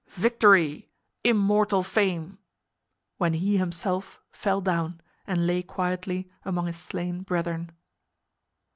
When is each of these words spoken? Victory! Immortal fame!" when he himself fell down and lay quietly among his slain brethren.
Victory! 0.17 0.89
Immortal 1.23 1.83
fame!" 1.83 2.39
when 3.17 3.35
he 3.35 3.57
himself 3.57 4.19
fell 4.31 4.59
down 4.59 4.99
and 5.27 5.45
lay 5.45 5.61
quietly 5.61 6.27
among 6.43 6.65
his 6.65 6.77
slain 6.79 7.21
brethren. 7.21 7.69